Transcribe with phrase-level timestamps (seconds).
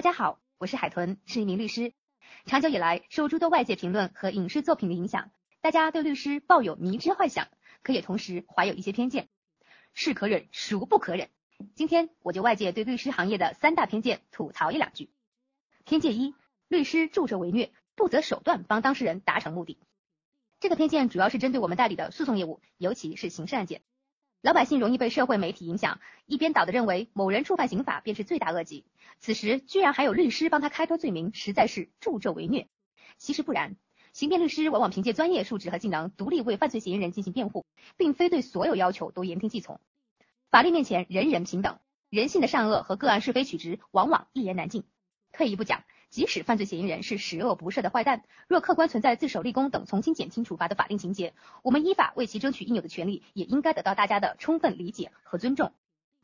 [0.00, 1.92] 大家好，我是海豚，是一名律师。
[2.46, 5.30] 长久以来，受诸多外界评论和影视作品的影响，
[5.60, 7.48] 大家对律师抱有迷之幻想，
[7.82, 9.28] 可也同时怀有一些偏见。
[9.92, 11.28] 是可忍，孰不可忍？
[11.74, 15.10] 今天我就外界对律师行业的三大偏见吐槽一两句。
[15.84, 16.34] 偏见一：
[16.68, 19.78] 律师助纣为虐，不择手段帮当事人达成目的。
[20.60, 23.82] 这个偏见主要是针对我们代理的诉讼业务，尤其是刑事案件。
[24.42, 28.86] 老百姓容易被社会媒体影响，一边倒的认为某人触犯刑法便是罪大恶极，
[29.18, 32.66] 此时居然还有律师帮他开脱罪名，实在是助纣为虐。
[33.18, 33.76] 其实不然，
[34.14, 37.66] 刑辩律师往往凭借专业素质和技能，独立为犯罪嫌疑人进行辩护，
[37.98, 39.78] 并非对所有要求都言听计从。
[40.50, 41.78] 法律面前人人平等，
[42.08, 44.84] 人性的善恶和个案是非曲直往往一言难尽。
[45.32, 45.84] 退一步讲。
[46.10, 55.72] 即使犯罪嫌疑人是十恶不赦的坏蛋，若客观存在自首立功等从轻减轻处罚的法定情节，我们依法为其争取应有的权利，也应该得到大家的充分理解和尊重。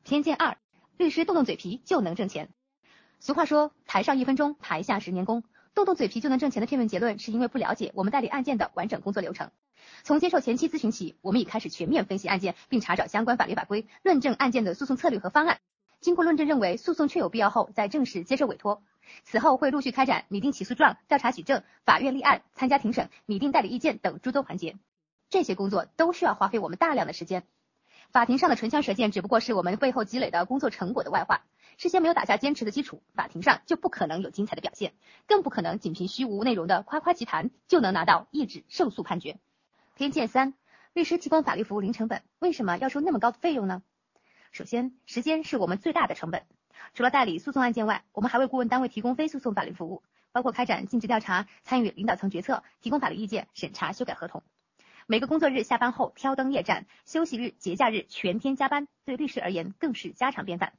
[0.02, 0.58] 偏见二，
[0.96, 2.48] 律师动动嘴皮就能挣钱。
[3.20, 5.44] 俗话说，台上一分钟，台下十年功。
[5.72, 9.52] 动动嘴皮就能挣钱的片面结论，是因为不了解我们代理案件的完整工作流程。
[10.02, 15.60] 从接受前期咨询起，我们已开始全面分析案件，并查找相关法律法规，论证案件的诉讼策略和方案。
[16.00, 18.82] 经过论证认为诉讼确有必要后，再正式接受委托。
[19.24, 24.76] 此后会陆续开展拟定起诉状、调查举证、法院立案、参加庭审、拟定代理意见等诸多环节。
[25.28, 27.44] 这些工作都需要花费我们大量的时间。
[28.10, 31.42] 法庭上的唇枪舌剑只不过是我们背后积累的工作成果的外化。
[31.76, 34.94] 事先没有打下坚持的基础，法庭上就不可能有精彩的表现，
[35.26, 39.38] 更不可能仅凭虚无内容的夸夸其谈就能拿到一纸胜诉判决。
[39.96, 40.54] 偏见三：
[40.94, 43.82] 律师提供法律服务零成本，为什么要收那么高的费用呢？
[44.52, 46.44] 首先，时间是我们最大的成本。
[46.94, 54.42] 除了代理诉讼案件外，我们还为顾问单位提供非诉讼法律服务，包括开展尽职调查、参与领导层决策、提供法律意见、审查修改合同。
[55.06, 60.72] 每个工作日下班后挑灯夜战，休息日、节假日全天加班，对律师而言更是家常便饭。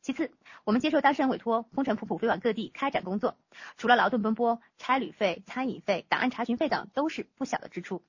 [0.00, 0.32] 其次，
[0.64, 3.36] 我们接受当事人委托，风尘仆仆飞往各地开展工作，
[3.76, 8.02] 除了劳动奔波，差旅费、餐饮费、档案查询费等都是不小的支出。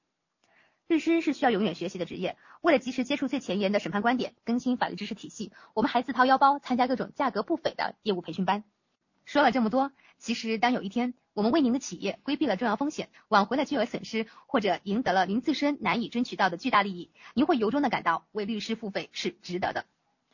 [0.89, 8.63] 律师是需要永远学习的职业，为了及时接触最前沿的审判观点，更新法律知识体系，我们还自掏腰包参加各种价格不菲的业务培训班。
[9.23, 19.85] 说了这么多，其实当有一天我们为您的企业规避了重要风险，挽回了巨额损失，或者赢得了您自身难以争取到的巨大利益，您会由衷的感到为律师付费是值得的。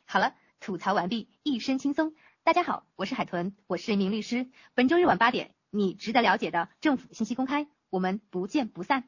[0.06, 2.14] 好了，吐槽完毕，一身轻松。
[2.44, 4.48] 大家好，我是海豚，我是一名律师。
[4.72, 9.06] 本周日晚八点，你值得了解的政府信息公开，我们不见不散。